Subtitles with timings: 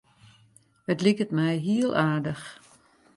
[0.91, 2.47] It liket my hiel aardich.